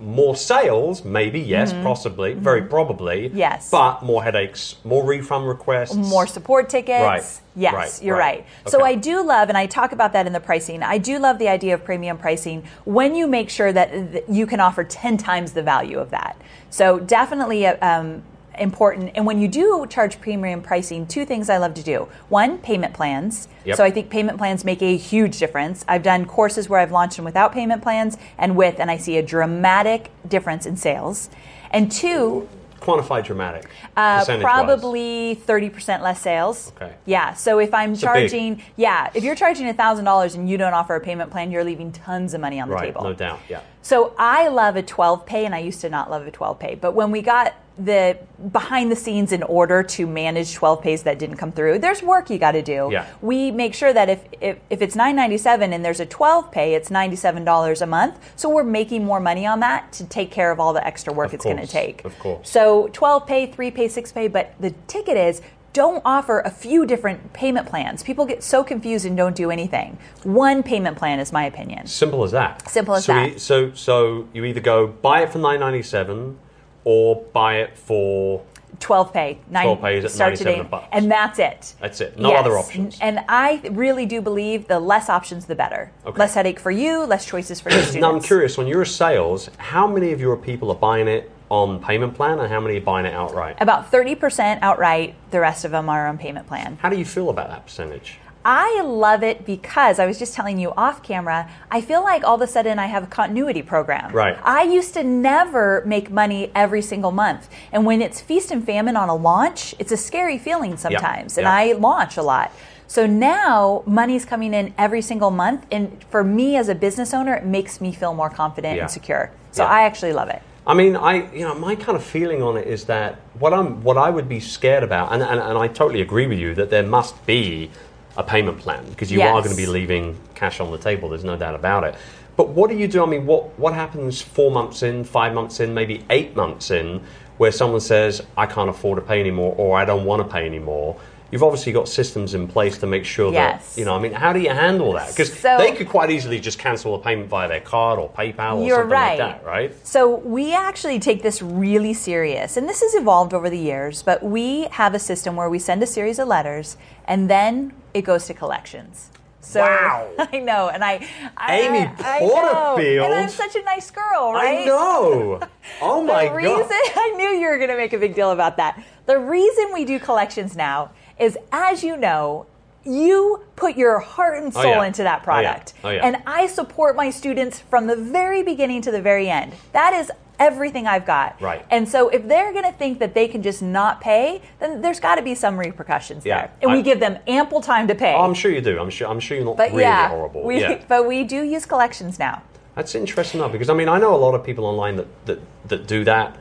[0.04, 3.30] more sales, maybe, yes, possibly, very probably.
[3.30, 3.38] Mm-hmm.
[3.38, 3.70] Yes.
[3.72, 5.96] But more headaches, more refund requests.
[5.96, 7.02] more support tickets.
[7.02, 8.40] Right, Yes, right, you're right.
[8.40, 8.70] right.
[8.70, 10.82] So I do love, and I talk about that in the pricing.
[10.84, 14.60] I do love the idea of premium pricing when you make sure that you can
[14.60, 16.36] offer 10 times the value of that.
[16.70, 18.24] So definitely uh, um,
[18.58, 19.12] important.
[19.16, 22.08] And when you do charge premium pricing, two things I love to do.
[22.30, 23.48] One, payment plans.
[23.66, 23.78] Yep.
[23.78, 25.84] So I think payment plans make a huge difference.
[25.88, 29.18] I've done courses where I've launched them without payment plans and with, and I see
[29.18, 31.30] a dramatic difference in sales.
[31.72, 32.48] And two,
[32.80, 33.70] Quantify dramatic.
[33.96, 36.74] uh, probably 30% less sales.
[36.76, 36.94] Okay.
[37.06, 37.34] Yeah.
[37.34, 40.94] So if I'm a big- charging, yeah, if you're charging $1,000 and you don't offer
[40.96, 43.04] a payment plan, you're leaving tons of money on the Right, table.
[43.04, 43.62] no doubt, yeah.
[43.82, 46.76] So I love a 12 pay, and I used to not love a 12 pay.
[46.76, 48.18] But when we got the
[48.52, 52.30] behind the scenes in order to manage 12 pays that didn't come through, there's work
[52.30, 52.90] you got to do.
[52.92, 53.08] Yeah.
[53.22, 56.90] We make sure that if, if, if it's 997 and there's a 12 pay, it's
[56.90, 58.20] $97 a month.
[58.36, 61.30] So we're making more money on that to take care of all the extra work
[61.30, 62.06] Of it's going to take.
[62.06, 62.50] of course.
[62.50, 65.42] So 12 pay, 3 pay, 6 pay, but the ticket is
[65.74, 68.04] don't offer a few different payment plans.
[68.04, 69.98] People get so confused and don't do anything.
[70.22, 71.88] One payment plan is my opinion.
[71.88, 72.70] Simple as that.
[72.70, 73.34] Simple as so that.
[73.34, 76.38] We, so, so you either go buy it for nine ninety seven,
[76.86, 78.44] or buy it for
[78.80, 79.40] 12 pay.
[79.50, 80.88] Nine, 12 pay is at start 97 today, bucks.
[80.92, 81.74] And that's it.
[81.80, 82.20] That's it.
[82.20, 82.98] No other options.
[83.00, 85.92] And I really do believe the less options, the better.
[86.06, 86.20] Okay.
[86.20, 88.02] Less headache for you, less choices for your students.
[88.02, 88.58] Now I'm curious.
[88.58, 92.52] When you're sales, how many of your people are buying it on payment plan, and
[92.52, 93.56] how many are buying it outright?
[93.60, 96.78] About 30% outright, the rest of them are on payment plan.
[96.82, 98.18] How do you feel about that percentage?
[98.46, 102.36] I love it because I was just telling you off camera, I feel like all
[102.36, 104.12] of a sudden I have a continuity program.
[104.12, 104.38] Right.
[104.44, 107.50] I used to never make money every single month.
[107.72, 111.38] And when it's feast and famine on a launch, it's a scary feeling sometimes.
[111.38, 111.54] And yeah.
[111.54, 112.52] I launch a lot.
[112.88, 115.66] So now money's coming in every single month.
[115.72, 118.84] And for me as a business owner, it makes me feel more confident Yeah.
[118.84, 119.32] and secure.
[119.52, 119.70] So Yeah.
[119.70, 120.42] I actually love it.
[120.66, 123.84] I mean, I you know my kind of feeling on it is that what I'm
[123.84, 126.70] what I would be scared about, and, and, and I totally agree with you that
[126.70, 127.70] there must be
[128.18, 131.10] a payment plan because you are going to be leaving cash on the table.
[131.10, 131.96] There's no doubt about it.
[132.36, 133.04] But what do you do?
[133.04, 137.02] I mean, what what happens four months in, five months in, maybe eight months in,
[137.38, 140.46] where someone says I can't afford to pay anymore or I don't want to pay
[140.46, 141.00] anymore?
[141.32, 143.74] You've obviously got systems in place to make sure Yes.
[143.74, 143.96] that you know.
[143.96, 145.10] I mean, how do you handle that?
[145.10, 148.58] Because So- they could quite easily just cancel a payment via their card or PayPal
[148.58, 149.18] or You're something right.
[149.20, 149.76] like that, right?
[149.84, 154.04] So we actually take this really serious, and this has evolved over the years.
[154.04, 158.02] But we have a system where we send a series of letters, and then it
[158.04, 159.10] goes to collections.
[159.42, 160.10] So Wow.
[160.32, 162.30] I know, and I, I Amy I know.
[162.30, 163.06] Porterfield.
[163.06, 164.62] and I'm such a nice girl, right?
[164.62, 165.40] I know.
[165.82, 166.32] Oh my God.
[166.32, 166.70] the reason god.
[166.96, 168.82] I knew you were going to make a big deal about that.
[169.06, 172.46] The reason we do collections now is, as you know,
[172.86, 174.84] you put your heart and Oh, soul yeah.
[174.86, 175.24] into that Oh, yeah.
[175.24, 175.74] product.
[175.84, 176.06] Oh, yeah.
[176.06, 179.54] And I support my students from the very beginning to the very end.
[179.72, 181.40] That is everything I've got.
[181.42, 181.66] Right.
[181.70, 185.00] And so if they're going to think that they can just not pay, then there's
[185.00, 186.52] got to be some repercussions Yeah, there.
[186.62, 188.14] And I- we give them ample time to pay.
[188.14, 188.80] Oh, I'm sure you do.
[188.80, 189.08] I'm sure.
[189.08, 190.44] I'm sure you're not but really yeah, horrible.
[190.44, 190.82] we, yeah.
[190.88, 192.42] but we do use collections now.
[192.76, 195.40] That's interesting enough because I mean I know a lot of people online that that,
[195.68, 196.36] that do that,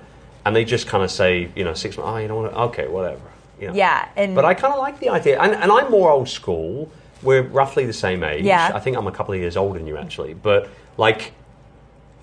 [0.46, 2.08] and they just kind of say you know six months.
[2.10, 2.54] Oh, you know what?
[2.54, 3.20] Okay, whatever.
[3.60, 3.74] You know.
[3.74, 6.90] Yeah, and- but I kind of like the idea, and, and I'm more old school.
[7.22, 8.44] We're roughly the same age.
[8.44, 8.72] Yeah.
[8.74, 11.32] I think I'm a couple of years older than you actually, but like.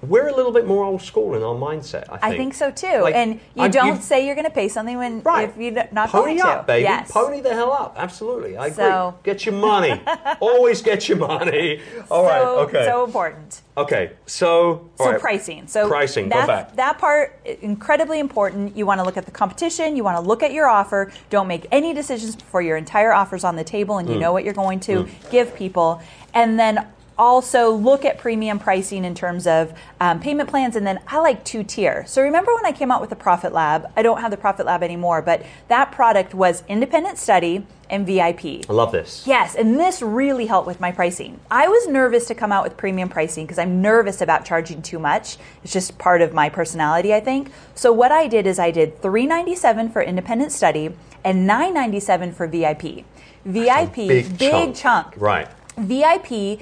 [0.01, 2.03] We're a little bit more old school in our mindset.
[2.09, 3.01] I think, I think so too.
[3.01, 5.49] Like, and you I'm- don't say you're going to pay something when Right.
[5.49, 6.67] if you're not Pony going up, to.
[6.67, 6.83] baby.
[6.83, 7.11] Yes.
[7.11, 7.95] Pony the hell up.
[7.97, 8.55] Absolutely.
[8.55, 9.11] I agree.
[9.23, 10.01] Get your money.
[10.39, 11.81] Always get your money.
[12.09, 12.41] All right.
[12.41, 12.85] so, Okay.
[12.85, 13.61] So important.
[13.77, 14.11] okay.
[14.25, 14.89] So.
[14.97, 15.19] So right.
[15.19, 15.67] pricing.
[15.67, 16.29] So pricing.
[16.29, 16.75] Go That, back.
[16.77, 18.77] that part incredibly important.
[18.77, 19.97] You want to look at the competition.
[19.97, 21.11] You want to look at your offer.
[21.29, 24.19] Don't make any decisions before your entire offer's on the table and you Mm.
[24.21, 26.01] know what you're going to give people.
[26.33, 26.87] And then
[27.19, 30.75] also look at premium pricing in terms of um, payment plans.
[30.75, 32.05] And then I like two tier.
[32.07, 33.91] So remember when I came out with the Profit Lab?
[33.97, 38.69] I don't have the Profit Lab anymore, but that product was independent study and VIP.
[38.69, 39.25] I love this.
[39.27, 41.39] Yes, and this really helped with my pricing.
[41.51, 44.99] I was nervous to come out with premium pricing because I'm nervous about charging too
[44.99, 45.37] much.
[45.63, 47.51] It's just part of my personality, I think.
[47.75, 53.03] So what I did is I did 397 for independent study and 997 for VIP.
[53.43, 55.15] VIP big chunk.
[55.17, 55.49] Right.
[55.77, 56.59] VIP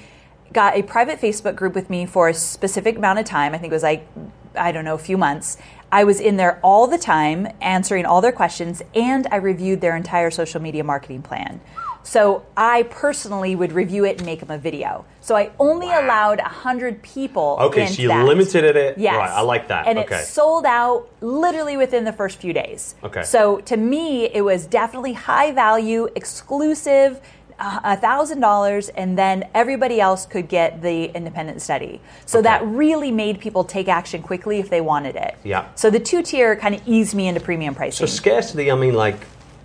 [0.53, 3.53] got a private Facebook group with me for a specific amount of time.
[3.53, 4.07] I think it was like,
[4.55, 5.57] I don't know, a few months.
[5.91, 9.95] I was in there all the time answering all their questions and I reviewed their
[9.95, 11.61] entire social media marketing plan.
[12.07, 15.03] So I personally would review it and make them a video.
[15.19, 17.57] So I only allowed 100 people.
[17.59, 18.25] Okay, so you that.
[18.25, 18.97] limited it.
[18.97, 19.15] Yes.
[19.17, 19.87] Right, I like that.
[19.87, 20.19] And okay.
[20.21, 22.95] it sold out literally within the first few days.
[23.03, 23.23] Okay.
[23.23, 27.19] So to me, it was definitely high value, exclusive,
[27.59, 31.99] uh, a thousand dollars, and then everybody else could get the independent study.
[32.25, 32.43] So Okay.
[32.49, 35.35] that really made people take action quickly if they wanted it.
[35.43, 35.65] Yeah.
[35.75, 38.05] So the two tier kind of eased me into premium pricing.
[38.07, 39.17] so scarcity, I mean, like,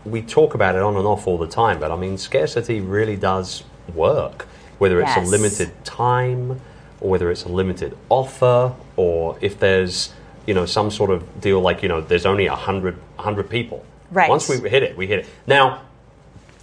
[0.04, 3.16] we talk about it on and off all the time, but I mean, scarcity really
[3.16, 3.62] does
[3.94, 4.46] work.
[4.78, 5.28] Whether it's Yes.
[5.28, 6.60] a limited time,
[7.00, 10.12] or whether it's a limited offer, or if there's,
[10.46, 13.84] you know, some sort of deal like, you know, there's only a hundred, hundred people.
[14.10, 14.28] Right.
[14.28, 15.26] Once we hit it, we hit it.
[15.46, 15.82] Now,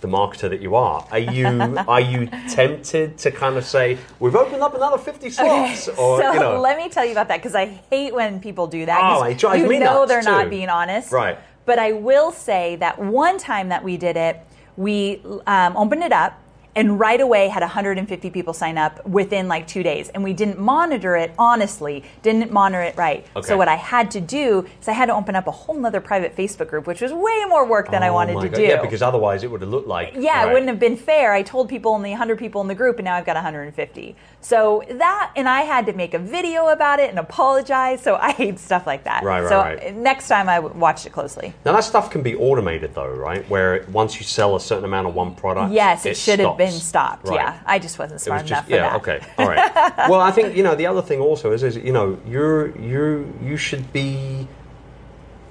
[0.01, 1.45] the marketer that you are, are you
[1.87, 6.33] are you tempted to kind of say we've opened up another fifty slots, or so
[6.33, 8.99] you know, let me tell you about that because I hate when people do that.
[9.01, 11.11] Oh, it drives you me know nuts, they're not being honest.
[11.11, 11.37] Right.
[11.65, 14.39] But I will say that one time that we did it,
[14.75, 16.41] we um, opened it up.
[16.79, 20.07] And right away had 150 people sign up within like two days.
[20.07, 23.27] And we didn't monitor it honestly, didn't monitor it right.
[23.35, 23.45] Okay.
[23.45, 25.99] So what I had to do is I had to open up a whole nother
[25.99, 28.55] private Facebook group, which was way more work than I Oh wanted to God.
[28.55, 28.63] do.
[28.63, 30.49] Yeah, because otherwise it would have looked like Yeah, right.
[30.49, 31.33] it wouldn't have been fair.
[31.33, 34.15] I told people only 100 people in the group, and now I've got 150.
[34.41, 38.01] So that, and I had to make a video about it and apologize.
[38.01, 39.23] So I hate stuff like that.
[39.23, 39.95] Right, right, so right.
[39.95, 41.53] next time I watched it closely.
[41.65, 43.47] Now that stuff can be automated though, right?
[43.49, 46.71] Where once you sell a certain amount of one product, Yes, it, should have been
[46.71, 47.27] stopped.
[47.27, 47.35] Right.
[47.35, 48.95] Yeah, I just wasn't smart was enough just for yeah, that.
[48.97, 49.97] okay, all right.
[50.09, 53.33] well, I think you know the other thing also is, is you know you're you
[53.43, 54.47] you should be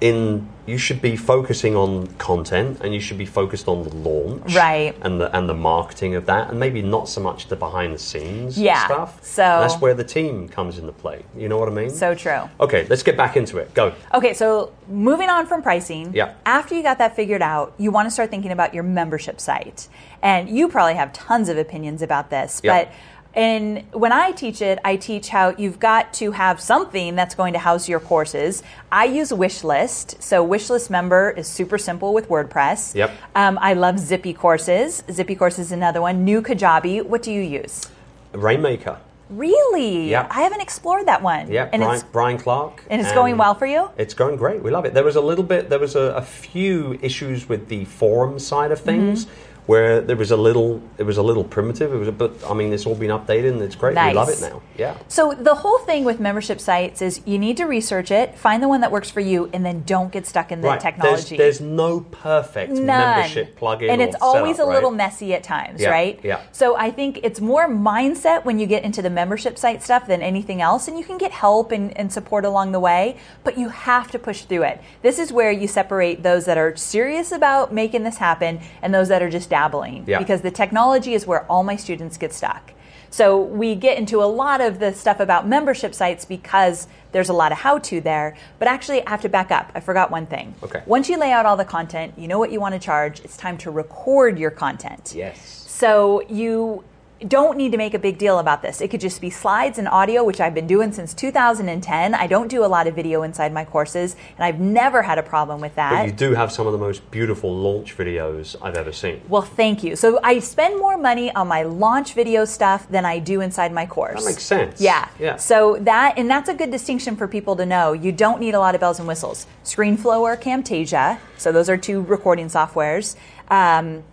[0.00, 4.54] in you should be focusing on content and you should be focused on the launch,
[4.54, 4.94] Right.
[5.00, 7.98] And the and the marketing of that, and maybe not so much the behind the
[7.98, 9.24] scenes Yeah, stuff.
[9.24, 11.22] so- And that's where the team comes into play.
[11.36, 11.90] You know what I mean?
[11.90, 12.42] So true.
[12.60, 13.72] okay, let's get back into it.
[13.72, 13.92] Go.
[14.14, 16.12] Okay, so moving on from pricing.
[16.14, 16.34] Yeah.
[16.44, 19.88] After you got that figured out, you want to start thinking about your membership site.
[20.22, 22.72] And you probably have tons of opinions about this, Yeah.
[22.84, 22.92] but
[23.34, 27.52] and when I teach it, I teach how you've got to have something that's going
[27.52, 28.62] to house your courses.
[28.90, 30.20] I use Wishlist.
[30.20, 32.94] So Wishlist member is super simple with WordPress.
[32.94, 33.12] Yep.
[33.36, 35.04] Um, I love Zippy Courses.
[35.10, 36.24] Zippy Courses is another one.
[36.24, 37.04] New Kajabi.
[37.04, 37.88] What do you use?
[38.32, 38.98] Rainmaker.
[39.30, 40.08] Really?
[40.10, 40.26] Yeah.
[40.30, 41.52] I haven't explored that one.
[41.52, 42.82] Yeah, And Brian, it's Brian Clark.
[42.88, 43.90] and it's going well for you?
[43.98, 44.62] It's going great.
[44.62, 44.94] We love it.
[44.94, 48.72] There was a little bit, there was a, a few issues with the forum side
[48.72, 49.47] of things Mm-hmm.
[49.68, 51.92] Where there was a little, it was a little primitive.
[51.92, 53.94] It was, a, but I mean, it's all been updated and it's great.
[53.96, 54.62] We love it now.
[54.78, 54.96] Yeah.
[55.08, 58.68] So the whole thing with membership sites is you need to research it, find the
[58.68, 60.80] one that works for you, and then don't get stuck in the right.
[60.80, 61.36] technology.
[61.36, 62.86] There's, there's no perfect None.
[62.86, 64.96] membership plugin, and it's always setup, a little right?
[64.96, 66.18] messy at times, Yeah, right?
[66.24, 66.40] yeah.
[66.52, 70.22] So I think it's more mindset when you get into the membership site stuff than
[70.22, 73.68] anything else, and you can get help and, and support along the way, but you
[73.68, 74.80] have to push through it.
[75.02, 79.08] This is where you separate those that are serious about making this happen and those
[79.08, 80.18] that are just dabbling, Yeah.
[80.18, 82.64] because the technology is where all my students get stuck.
[83.10, 87.32] So we get into a lot of the stuff about membership sites because there's a
[87.32, 88.36] lot of how-to there.
[88.58, 89.66] But actually, I have to back up.
[89.74, 90.54] I forgot one thing.
[90.62, 90.82] Okay.
[90.86, 93.20] Once you lay out all the content, you know what you want to charge.
[93.24, 95.14] It's time to record your content.
[95.16, 95.38] Yes.
[95.68, 96.84] So you
[97.26, 98.80] don't need to make a big deal about this.
[98.80, 102.14] It could just be slides and audio, which I've been doing since 2010.
[102.14, 105.22] I don't do a lot of video inside my courses, and I've never had a
[105.22, 105.90] problem with that.
[105.90, 109.20] But you do have some of the most beautiful launch videos I've ever seen.
[109.28, 109.96] Well, thank you.
[109.96, 113.86] So I spend more money on my launch video stuff than I do inside my
[113.86, 114.22] course.
[114.22, 114.80] That makes sense.
[114.80, 115.08] Yeah.
[115.18, 115.36] Yeah.
[115.36, 117.92] So that and that's a good distinction for people to know.
[117.92, 119.46] You don't need a lot of bells and whistles.
[119.64, 121.18] ScreenFlow or Camtasia.
[121.36, 123.16] So those are two recording softwares.
[123.48, 124.04] Um,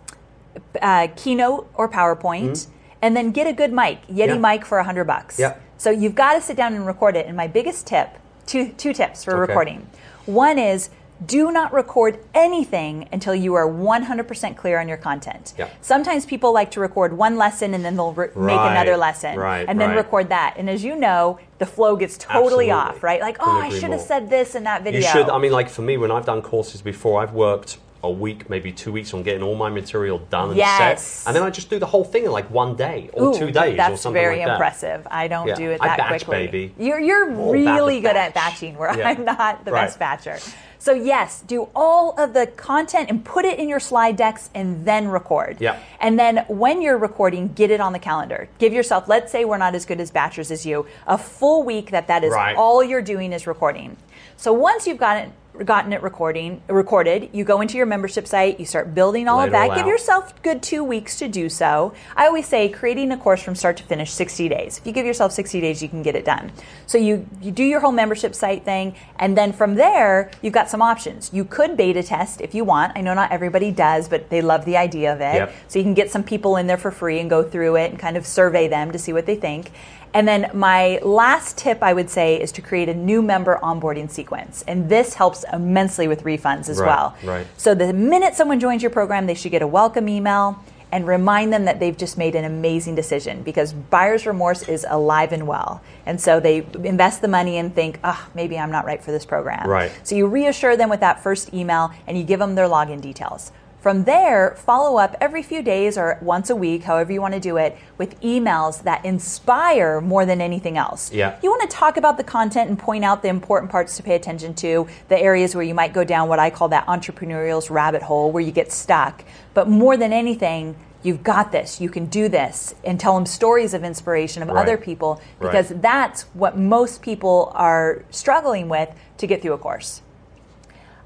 [0.80, 2.66] uh, Keynote or PowerPoint,
[3.02, 4.28] and then get a good mic, Yeti.
[4.28, 4.38] Yeah.
[4.38, 5.38] mic for a hundred bucks.
[5.38, 5.56] Yeah.
[5.78, 7.26] So you've got to sit down and record it.
[7.26, 8.10] And my biggest tip,
[8.46, 9.40] two two tips for Okay.
[9.40, 9.88] recording.
[10.26, 10.90] One is
[11.24, 15.54] do not record anything until you are 100% clear on your content.
[15.56, 15.70] Yeah.
[15.80, 19.64] Sometimes people like to record one lesson and then they'll re- make another lesson right,
[19.66, 19.96] and then right.
[19.96, 20.56] record that.
[20.58, 22.70] And as you know, the flow gets totally Absolutely.
[22.70, 23.22] off, right?
[23.22, 25.00] Like, Couldn't oh, I should have said this in that video.
[25.00, 25.30] You should.
[25.30, 28.72] I mean, like for me, when I've done courses before, I've worked a week, maybe
[28.72, 31.02] two weeks on getting all my material done and Yes.
[31.02, 33.32] set, and then I just do the whole thing in like one day or Ooh,
[33.38, 33.88] two days or something like that.
[33.90, 35.06] That's very impressive.
[35.10, 36.46] I don't Yeah, do it that batch, quickly.
[36.46, 36.74] baby.
[36.78, 39.08] You're you're All really good the at batching, where Yeah.
[39.08, 39.86] I'm not the Right.
[39.86, 40.54] best batcher.
[40.78, 44.84] So yes, do all of the content and put it in your slide decks and
[44.84, 45.56] then record.
[45.58, 45.78] Yeah.
[46.00, 48.48] And then when you're recording, get it on the calendar.
[48.58, 51.90] Give yourself, let's say we're not as good as batchers as you, a full week
[51.90, 52.54] that that is Right.
[52.56, 53.96] all you're doing is recording.
[54.36, 55.30] So once you've got it
[55.64, 59.46] gotten it recording recorded you go into your membership site you start building all Lay
[59.46, 59.74] of that.
[59.76, 61.94] Give yourself good two weeks to do so.
[62.16, 64.78] I always say creating a course from start to finish 60 days.
[64.78, 66.52] If you give yourself 60 days you can get it done.
[66.86, 70.68] So you you do your whole membership site thing and then from there you've got
[70.68, 71.30] some options.
[71.32, 72.92] You could beta test if you want.
[72.96, 75.36] I know not everybody does but they love the idea of it.
[75.36, 75.54] Yep.
[75.68, 77.98] so you can get some people in there for free and go through it and
[77.98, 79.70] kind of survey them to see what they think
[80.16, 84.10] and then my last tip I would say is to create a new member onboarding
[84.10, 84.64] sequence.
[84.66, 87.16] And this helps immensely with refunds as Right, well.
[87.22, 87.46] right.
[87.58, 90.58] So the minute someone joins your program, they should get a welcome email
[90.90, 95.32] and remind them that they've just made an amazing decision because buyer's remorse is alive
[95.32, 95.82] and well.
[96.06, 99.26] And so they invest the money and think, ah, maybe I'm not right for this
[99.26, 99.68] program.
[99.68, 99.92] Right.
[100.02, 103.52] So you reassure them with that first email and you give them their login details.
[103.80, 107.40] From there, follow up every few days or once a week, however you want to
[107.40, 111.12] do it, with emails that inspire more than anything else.
[111.12, 111.36] Yeah.
[111.40, 114.16] You want to talk about the content and point out the important parts to pay
[114.16, 118.02] attention to, the areas where you might go down what I call that entrepreneurial's rabbit
[118.02, 119.24] hole where you get stuck.
[119.54, 123.72] But more than anything, you've got this, you can do this, and tell them stories
[123.72, 124.62] of inspiration of Right.
[124.62, 125.52] other people Right.
[125.52, 130.02] because that's what most people are struggling with to get through a course.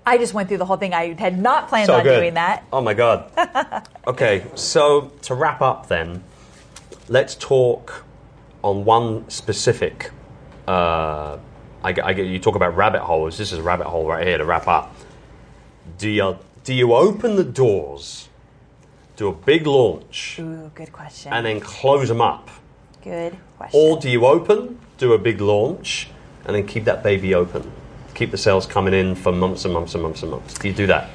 [0.06, 0.94] I just went through the whole thing.
[0.94, 2.16] I had not planned So on good.
[2.18, 2.64] doing that.
[2.72, 3.30] Oh my god.
[4.06, 6.24] okay, so to wrap up then,
[7.08, 8.04] let's talk
[8.62, 10.10] on one specific.
[10.66, 11.38] Uh,
[11.84, 13.38] I, I you talk about rabbit holes.
[13.38, 14.94] This is a rabbit hole right here to wrap up.
[15.98, 18.28] Do you do you open the doors,
[19.16, 21.32] do a big launch, Ooh, good question.
[21.32, 22.50] and then close them up,
[23.02, 23.80] good question.
[23.80, 26.08] or do you open, do a big launch,
[26.44, 27.72] and then keep that baby open?
[28.20, 30.52] Keep the sales coming in for months and months and months and months.
[30.52, 31.08] Do you do that?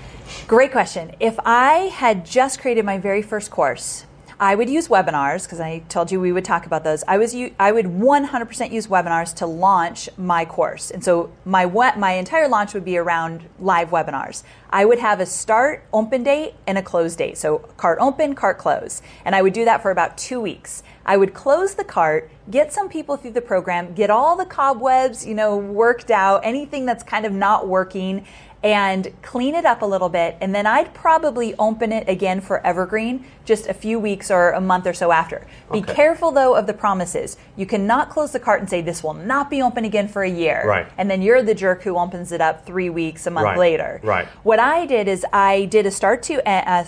[0.48, 1.12] Great question.
[1.20, 4.08] If I had just created my very first course,
[4.40, 7.04] I would use webinars because I told you we would talk about those.
[7.08, 12.14] I was I would 100% use webinars to launch my course, and so my my
[12.14, 14.44] entire launch would be around live webinars.
[14.70, 17.38] I would have a start open date and a close date.
[17.38, 20.84] So cart open, cart close, and I would do that for about two weeks.
[21.06, 25.26] I would close the cart, get some people through the program, get all the cobwebs,
[25.26, 28.26] you know, worked out, anything that's kind of not working,
[28.66, 30.36] and clean it up a little bit.
[30.42, 34.60] And then I'd probably open it again for Evergreen just a few weeks or a
[34.60, 35.46] month or so after.
[35.72, 37.38] Be careful though of the promises.
[37.56, 40.30] You cannot close the cart and say this will not be open again for a
[40.30, 40.64] year.
[40.66, 40.88] Right.
[40.98, 44.02] And then you're the jerk who opens it up three weeks, a month Right, later.
[44.04, 44.26] right.
[44.42, 46.88] What I did is I did a start to a, a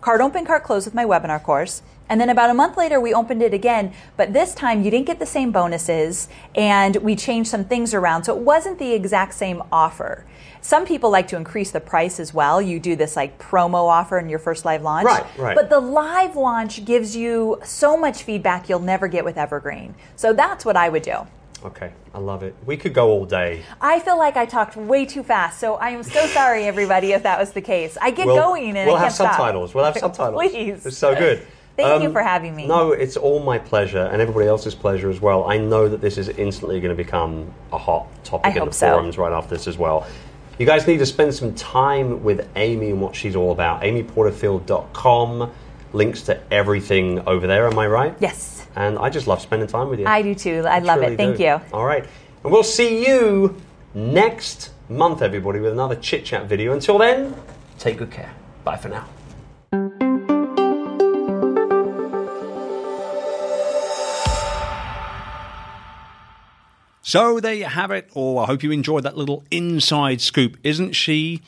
[0.00, 1.82] cart open, cart close with my webinar course.
[2.12, 3.94] And then about a month later, we opened it again.
[4.18, 8.24] But this time, you didn't get the same bonuses, and we changed some things around.
[8.24, 10.26] So it wasn't the exact same offer.
[10.60, 12.60] Some people like to increase the price as well.
[12.60, 15.06] You do this like promo offer in your first live launch.
[15.06, 15.56] Right, right.
[15.56, 19.94] But the live launch gives you so much feedback you'll never get with Evergreen.
[20.14, 21.16] So that's what I would do.
[21.64, 22.54] Okay, I love it.
[22.66, 23.62] We could go all day.
[23.80, 27.22] I feel like I talked way too fast, so I am so sorry, everybody, if
[27.22, 27.96] that was the case.
[28.02, 29.36] I get We'll- going and we'll I have can't stop.
[29.36, 29.72] subtitles.
[29.72, 30.42] We'll have subtitles.
[30.50, 30.84] Please.
[30.84, 31.46] It's so good.
[31.78, 32.66] Um, Thank you for having me.
[32.66, 35.44] No, it's all my pleasure and everybody else's pleasure as well.
[35.44, 38.72] I know that this is instantly going to become a hot topic I in the
[38.72, 38.90] so.
[38.90, 40.06] forums right after this as well.
[40.58, 43.82] You guys need to spend some time with Amy and what she's all about.
[43.82, 45.50] AmyPorterfield.com.
[45.94, 48.14] Links to everything over there, am I right?
[48.18, 50.06] Yes, And I just love spending time with you.
[50.06, 50.64] I do too.
[50.66, 51.18] I love it.
[51.18, 51.42] Thank do.
[51.42, 51.60] you.
[51.72, 52.04] All right.
[52.44, 53.56] And we'll see you
[53.94, 56.72] next month, everybody, with another chit chat video.
[56.72, 57.34] Until then,
[57.78, 58.32] take good care.
[58.64, 60.11] Bye for now.
[67.02, 68.08] So there you have it.
[68.14, 70.56] Oh, I hope you enjoyed that little inside scoop.
[70.62, 71.42] Isn't she?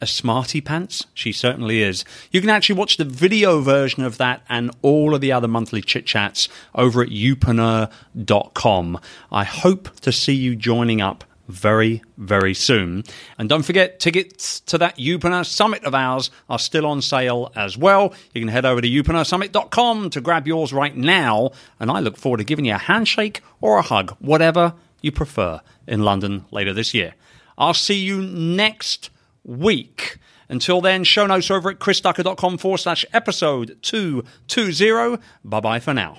[0.00, 1.06] a smarty pants?
[1.12, 2.04] She certainly is.
[2.30, 5.82] You can actually watch the video version of that and all of the other monthly
[5.82, 9.00] chit chats over at youpreneur.com.
[9.32, 13.02] I hope to see you joining up very, very soon.
[13.38, 17.76] And don't forget, tickets to that Youpreneur Summit of ours are still on sale as
[17.76, 18.12] well.
[18.34, 21.52] You can head over to youpreneursummit.com to grab yours right now.
[21.80, 25.60] And I look forward to giving you a handshake or a hug, whatever you prefer,
[25.86, 27.14] in London later this year.
[27.56, 29.10] I'll see you next
[29.44, 30.18] week.
[30.48, 35.22] Until then, show notes over at chrisducker.com forward slash episode 220.
[35.44, 36.18] Bye bye for now.